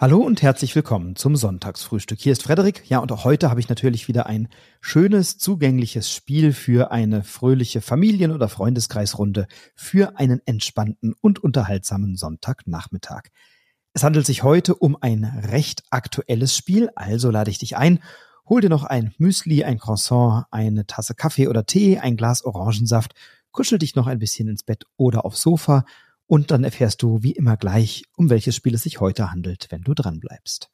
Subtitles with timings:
[0.00, 2.18] Hallo und herzlich willkommen zum Sonntagsfrühstück.
[2.18, 2.88] Hier ist Frederik.
[2.88, 4.48] Ja, und auch heute habe ich natürlich wieder ein
[4.80, 13.24] schönes, zugängliches Spiel für eine fröhliche Familien- oder Freundeskreisrunde für einen entspannten und unterhaltsamen Sonntagnachmittag.
[13.92, 17.98] Es handelt sich heute um ein recht aktuelles Spiel, also lade ich dich ein.
[18.48, 23.12] Hol dir noch ein Müsli, ein Croissant, eine Tasse Kaffee oder Tee, ein Glas Orangensaft,
[23.50, 25.84] kuschel dich noch ein bisschen ins Bett oder aufs Sofa
[26.30, 29.82] und dann erfährst du wie immer gleich, um welches Spiel es sich heute handelt, wenn
[29.82, 30.70] du dran bleibst.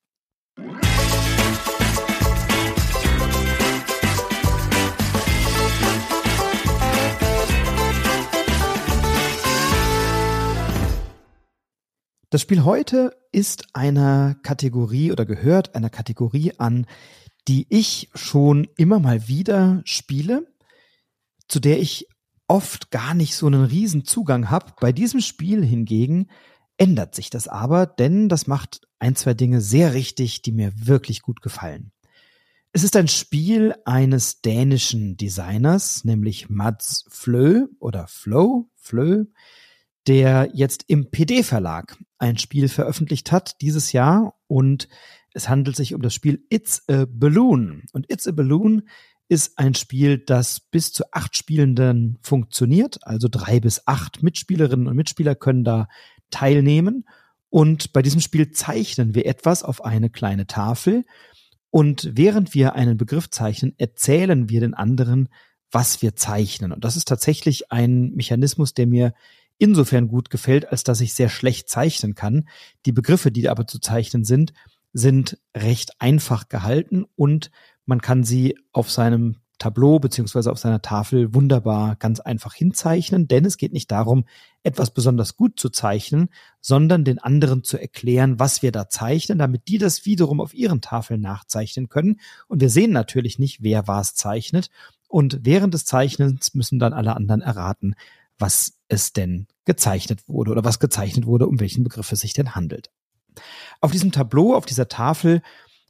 [12.29, 16.87] Das Spiel heute ist einer Kategorie oder gehört einer Kategorie an,
[17.49, 20.47] die ich schon immer mal wieder spiele,
[21.49, 22.09] zu der ich
[22.49, 24.73] oft gar nicht so einen riesen Zugang habe.
[24.81, 26.29] Bei diesem Spiel hingegen
[26.77, 31.23] ändert sich das aber, denn das macht ein, zwei Dinge sehr richtig, die mir wirklich
[31.23, 31.93] gut gefallen.
[32.73, 39.25] Es ist ein Spiel eines dänischen Designers, nämlich Mads Flö oder Flow, Flö,
[40.07, 44.89] der jetzt im PD-Verlag ein Spiel veröffentlicht hat dieses Jahr und
[45.33, 47.85] es handelt sich um das Spiel It's a Balloon.
[47.93, 48.89] Und It's a Balloon
[49.29, 52.99] ist ein Spiel, das bis zu acht Spielenden funktioniert.
[53.03, 55.89] Also drei bis acht Mitspielerinnen und Mitspieler können da
[56.31, 57.05] teilnehmen.
[57.51, 61.05] Und bei diesem Spiel zeichnen wir etwas auf eine kleine Tafel.
[61.71, 65.29] Und während wir einen Begriff zeichnen, erzählen wir den anderen,
[65.71, 66.73] was wir zeichnen.
[66.73, 69.13] Und das ist tatsächlich ein Mechanismus, der mir
[69.59, 72.49] insofern gut gefällt, als dass ich sehr schlecht zeichnen kann.
[72.85, 74.53] Die Begriffe, die aber zu zeichnen sind,
[74.93, 77.51] sind recht einfach gehalten und
[77.87, 83.45] man kann sie auf seinem Tableau beziehungsweise auf seiner Tafel wunderbar ganz einfach hinzeichnen, denn
[83.45, 84.25] es geht nicht darum,
[84.63, 86.29] etwas besonders gut zu zeichnen,
[86.61, 90.83] sondern den anderen zu erklären, was wir da zeichnen, damit die das wiederum auf ihren
[90.83, 92.21] Tafeln nachzeichnen können.
[92.49, 94.69] Und wir sehen natürlich nicht, wer was zeichnet.
[95.09, 97.95] Und während des Zeichnens müssen dann alle anderen erraten,
[98.39, 102.55] was es denn gezeichnet wurde oder was gezeichnet wurde, um welchen Begriff es sich denn
[102.55, 102.91] handelt.
[103.81, 105.43] Auf diesem Tableau, auf dieser Tafel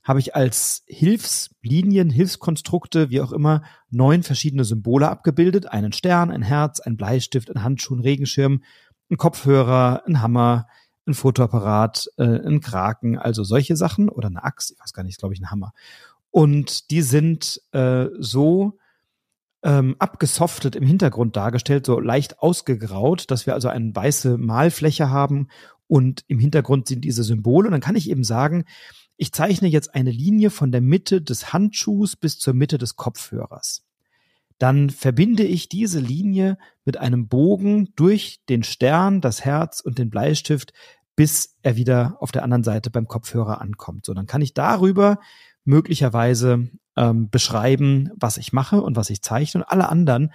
[0.06, 5.66] habe ich als Hilfslinien, Hilfskonstrukte, wie auch immer, neun verschiedene Symbole abgebildet.
[5.66, 8.62] Einen Stern, ein Herz, ein Bleistift, ein Handschuh, ein Regenschirm,
[9.10, 10.68] ein Kopfhörer, ein Hammer,
[11.08, 15.18] ein Fotoapparat, äh, ein Kraken, also solche Sachen oder eine Axt, ich weiß gar nicht,
[15.18, 15.72] glaube ich, ein Hammer.
[16.30, 18.78] Und die sind äh, so
[19.64, 25.48] ähm, abgesoftet im Hintergrund dargestellt, so leicht ausgegraut, dass wir also eine weiße Malfläche haben
[25.88, 27.66] und im Hintergrund sind diese Symbole.
[27.66, 28.66] Und dann kann ich eben sagen,
[29.16, 33.82] ich zeichne jetzt eine Linie von der Mitte des Handschuhs bis zur Mitte des Kopfhörers.
[34.58, 40.10] Dann verbinde ich diese Linie mit einem Bogen durch den Stern, das Herz und den
[40.10, 40.72] Bleistift,
[41.14, 44.06] bis er wieder auf der anderen Seite beim Kopfhörer ankommt.
[44.06, 45.18] So, dann kann ich darüber
[45.64, 49.62] möglicherweise ähm, beschreiben, was ich mache und was ich zeichne.
[49.62, 50.32] Und alle anderen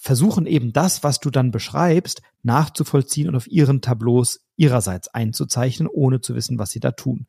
[0.00, 6.20] versuchen eben das, was du dann beschreibst, nachzuvollziehen und auf ihren Tableaus ihrerseits einzuzeichnen, ohne
[6.20, 7.26] zu wissen, was sie da tun.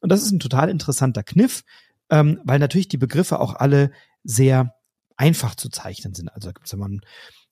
[0.00, 1.64] Und das ist ein total interessanter Kniff,
[2.10, 3.90] ähm, weil natürlich die Begriffe auch alle
[4.24, 4.74] sehr
[5.16, 6.28] einfach zu zeichnen sind.
[6.28, 7.00] Also gibt es immer einen,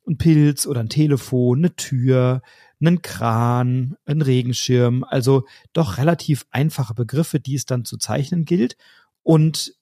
[0.06, 2.42] einen Pilz oder ein Telefon, eine Tür,
[2.80, 8.76] einen Kran, einen Regenschirm, also doch relativ einfache Begriffe, die es dann zu zeichnen gilt.
[9.22, 9.75] Und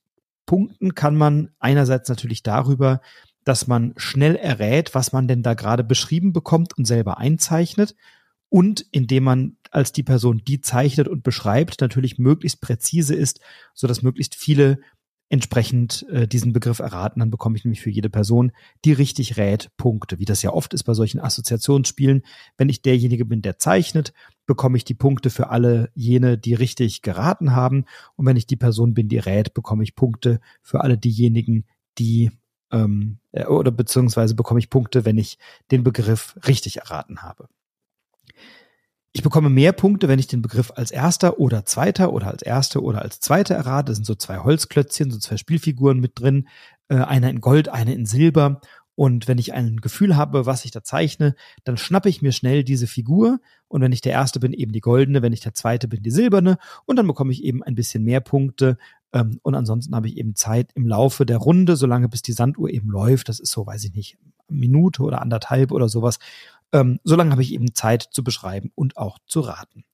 [0.47, 3.01] punkten kann man einerseits natürlich darüber,
[3.49, 7.95] dass man schnell errät, was man denn da gerade beschrieben bekommt und selber einzeichnet
[8.51, 13.41] und indem man als die Person, die zeichnet und beschreibt, natürlich möglichst präzise ist,
[13.73, 14.81] so dass möglichst viele
[15.31, 17.21] entsprechend äh, diesen Begriff erraten.
[17.21, 18.53] Dann bekomme ich nämlich für jede Person,
[18.85, 20.19] die richtig rät, Punkte.
[20.19, 22.23] Wie das ja oft ist bei solchen Assoziationsspielen.
[22.59, 24.13] Wenn ich derjenige bin, der zeichnet,
[24.47, 27.87] bekomme ich die Punkte für alle jene, die richtig geraten haben.
[28.17, 31.65] Und wenn ich die Person bin, die rät, bekomme ich Punkte für alle diejenigen,
[31.99, 32.31] die
[32.71, 35.39] ähm, äh, oder beziehungsweise bekomme ich Punkte, wenn ich
[35.71, 37.49] den Begriff richtig erraten habe.
[39.13, 42.83] Ich bekomme mehr Punkte, wenn ich den Begriff als erster oder zweiter oder als erste
[42.83, 43.87] oder als zweiter errate.
[43.87, 46.49] Das sind so zwei Holzklötzchen, so zwei Spielfiguren mit drin.
[46.89, 48.61] Äh, einer in Gold, eine in Silber.
[48.95, 52.65] Und wenn ich ein Gefühl habe, was ich da zeichne, dann schnappe ich mir schnell
[52.65, 53.39] diese Figur.
[53.69, 55.23] Und wenn ich der Erste bin, eben die goldene.
[55.23, 56.59] Wenn ich der Zweite bin, die silberne.
[56.85, 58.77] Und dann bekomme ich eben ein bisschen mehr Punkte,
[59.13, 62.71] ähm, und ansonsten habe ich eben Zeit im Laufe der Runde, solange bis die Sanduhr
[62.71, 63.29] eben läuft.
[63.29, 64.19] Das ist so, weiß ich nicht,
[64.49, 66.19] Minute oder anderthalb oder sowas.
[66.73, 69.85] Ähm, solange habe ich eben Zeit zu beschreiben und auch zu raten.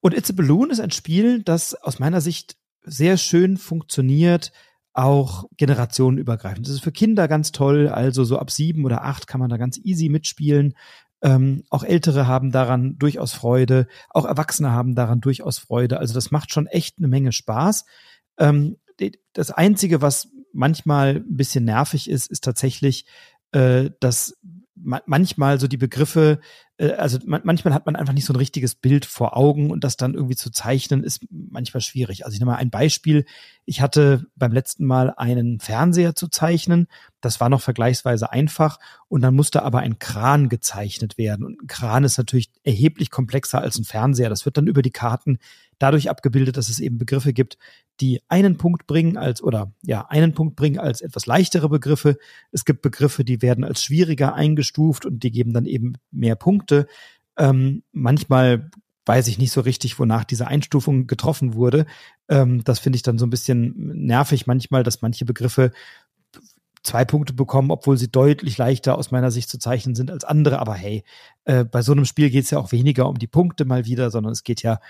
[0.00, 4.52] Und It's a Balloon ist ein Spiel, das aus meiner Sicht sehr schön funktioniert,
[4.92, 6.66] auch generationenübergreifend.
[6.66, 9.56] Das ist für Kinder ganz toll, also so ab sieben oder acht kann man da
[9.56, 10.74] ganz easy mitspielen.
[11.22, 15.98] Ähm, auch Ältere haben daran durchaus Freude, auch Erwachsene haben daran durchaus Freude.
[15.98, 17.84] Also das macht schon echt eine Menge Spaß.
[18.38, 18.76] Ähm,
[19.32, 23.06] das Einzige, was manchmal ein bisschen nervig ist, ist tatsächlich,
[23.52, 24.36] äh, dass
[24.74, 26.40] manchmal so die Begriffe,
[26.78, 29.96] äh, also manchmal hat man einfach nicht so ein richtiges Bild vor Augen und das
[29.96, 32.24] dann irgendwie zu zeichnen ist manchmal schwierig.
[32.24, 33.24] Also ich nehme mal ein Beispiel.
[33.64, 36.86] Ich hatte beim letzten Mal einen Fernseher zu zeichnen.
[37.20, 38.78] Das war noch vergleichsweise einfach
[39.08, 41.44] und dann musste aber ein Kran gezeichnet werden.
[41.44, 44.28] Und ein Kran ist natürlich erheblich komplexer als ein Fernseher.
[44.28, 45.38] Das wird dann über die Karten
[45.78, 47.58] dadurch abgebildet, dass es eben Begriffe gibt,
[48.00, 52.18] die einen Punkt bringen als oder ja, einen Punkt bringen als etwas leichtere Begriffe.
[52.52, 56.65] Es gibt Begriffe, die werden als schwieriger eingestuft und die geben dann eben mehr Punkte.
[57.36, 58.70] Ähm, manchmal
[59.06, 61.86] weiß ich nicht so richtig, wonach diese Einstufung getroffen wurde.
[62.28, 65.70] Ähm, das finde ich dann so ein bisschen nervig manchmal, dass manche Begriffe
[66.82, 70.58] zwei Punkte bekommen, obwohl sie deutlich leichter aus meiner Sicht zu zeichnen sind als andere.
[70.58, 71.04] Aber hey,
[71.44, 74.10] äh, bei so einem Spiel geht es ja auch weniger um die Punkte mal wieder,
[74.10, 74.80] sondern es geht ja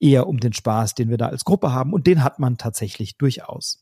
[0.00, 1.92] eher um den Spaß, den wir da als Gruppe haben.
[1.92, 3.81] Und den hat man tatsächlich durchaus.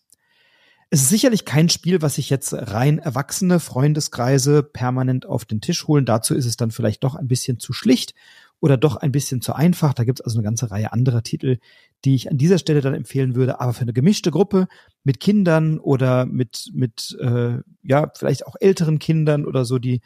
[0.92, 5.86] Es ist sicherlich kein Spiel, was sich jetzt rein erwachsene Freundeskreise permanent auf den Tisch
[5.86, 6.04] holen.
[6.04, 8.12] Dazu ist es dann vielleicht doch ein bisschen zu schlicht
[8.58, 9.94] oder doch ein bisschen zu einfach.
[9.94, 11.58] Da gibt es also eine ganze Reihe anderer Titel,
[12.04, 13.60] die ich an dieser Stelle dann empfehlen würde.
[13.60, 14.66] Aber für eine gemischte Gruppe
[15.04, 20.00] mit Kindern oder mit, mit äh, ja, vielleicht auch älteren Kindern oder so, die,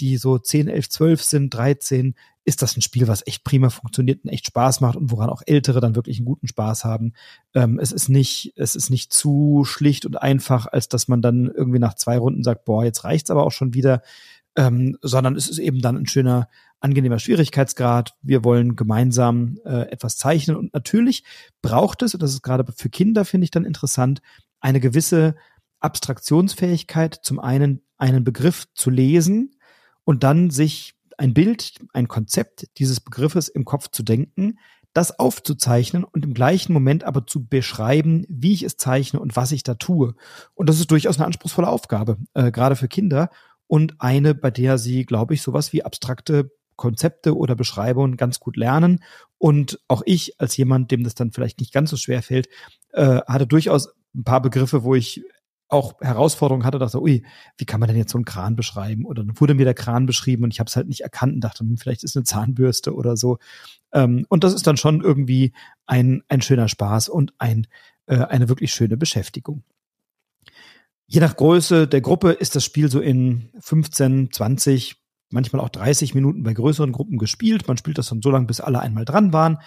[0.00, 2.14] die so 10, 11, 12 sind, 13,
[2.44, 5.42] ist das ein Spiel, was echt prima funktioniert und echt Spaß macht und woran auch
[5.46, 7.14] Ältere dann wirklich einen guten Spaß haben.
[7.54, 11.46] Ähm, es ist nicht, es ist nicht zu schlicht und einfach, als dass man dann
[11.46, 14.02] irgendwie nach zwei Runden sagt, boah, jetzt reicht's aber auch schon wieder,
[14.56, 16.48] ähm, sondern es ist eben dann ein schöner,
[16.80, 18.14] angenehmer Schwierigkeitsgrad.
[18.20, 21.24] Wir wollen gemeinsam äh, etwas zeichnen und natürlich
[21.62, 24.20] braucht es, und das ist gerade für Kinder, finde ich dann interessant,
[24.60, 25.34] eine gewisse
[25.80, 29.53] Abstraktionsfähigkeit, zum einen einen Begriff zu lesen
[30.04, 34.58] und dann sich ein Bild, ein Konzept dieses Begriffes im Kopf zu denken,
[34.92, 39.52] das aufzuzeichnen und im gleichen Moment aber zu beschreiben, wie ich es zeichne und was
[39.52, 40.14] ich da tue.
[40.54, 43.30] Und das ist durchaus eine anspruchsvolle Aufgabe, äh, gerade für Kinder
[43.66, 48.56] und eine, bei der sie, glaube ich, sowas wie abstrakte Konzepte oder Beschreibungen ganz gut
[48.56, 49.00] lernen.
[49.38, 52.48] Und auch ich, als jemand, dem das dann vielleicht nicht ganz so schwer fällt,
[52.92, 55.24] äh, hatte durchaus ein paar Begriffe, wo ich
[55.68, 57.24] auch Herausforderungen hatte, dachte, ui,
[57.56, 59.04] wie kann man denn jetzt so einen Kran beschreiben?
[59.04, 61.40] Oder dann wurde mir der Kran beschrieben und ich habe es halt nicht erkannt und
[61.40, 63.38] dachte, hm, vielleicht ist eine Zahnbürste oder so.
[63.92, 65.52] Ähm, und das ist dann schon irgendwie
[65.86, 67.66] ein, ein schöner Spaß und ein,
[68.06, 69.62] äh, eine wirklich schöne Beschäftigung.
[71.06, 74.96] Je nach Größe der Gruppe ist das Spiel so in 15, 20,
[75.30, 77.68] manchmal auch 30 Minuten bei größeren Gruppen gespielt.
[77.68, 79.58] Man spielt das dann so lange, bis alle einmal dran waren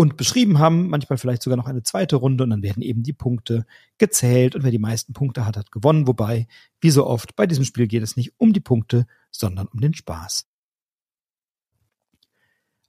[0.00, 3.12] und beschrieben haben, manchmal vielleicht sogar noch eine zweite Runde und dann werden eben die
[3.12, 3.66] Punkte
[3.98, 6.06] gezählt und wer die meisten Punkte hat, hat gewonnen.
[6.06, 6.46] Wobei,
[6.80, 9.92] wie so oft, bei diesem Spiel geht es nicht um die Punkte, sondern um den
[9.92, 10.46] Spaß.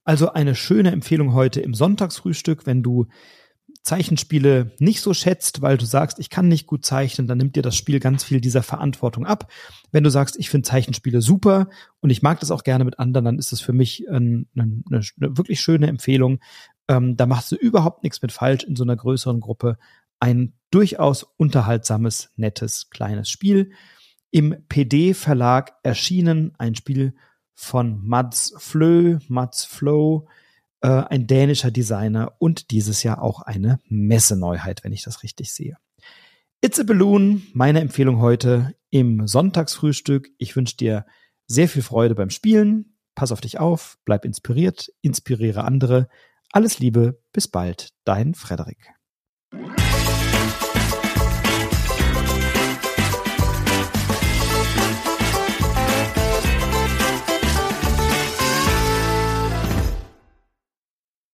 [0.06, 3.08] Also eine schöne Empfehlung heute im Sonntagsfrühstück, wenn du
[3.84, 7.64] Zeichenspiele nicht so schätzt, weil du sagst, ich kann nicht gut zeichnen, dann nimmt dir
[7.64, 9.52] das Spiel ganz viel dieser Verantwortung ab.
[9.92, 11.68] Wenn du sagst, ich finde Zeichenspiele super
[12.00, 14.84] und ich mag das auch gerne mit anderen, dann ist es für mich eine, eine,
[14.90, 16.40] eine wirklich schöne Empfehlung.
[16.92, 19.78] Ähm, da machst du überhaupt nichts mit falsch in so einer größeren Gruppe.
[20.20, 23.72] Ein durchaus unterhaltsames, nettes, kleines Spiel.
[24.30, 27.16] Im PD-Verlag erschienen ein Spiel
[27.54, 30.28] von Mats Flö, Mats Flow,
[30.82, 35.78] äh, ein dänischer Designer und dieses Jahr auch eine Messeneuheit, wenn ich das richtig sehe.
[36.60, 40.30] It's a Balloon, meine Empfehlung heute im Sonntagsfrühstück.
[40.38, 41.06] Ich wünsche dir
[41.48, 42.98] sehr viel Freude beim Spielen.
[43.16, 46.10] Pass auf dich auf, bleib inspiriert, inspiriere andere.
[46.54, 48.94] Alles Liebe, bis bald, dein Frederik.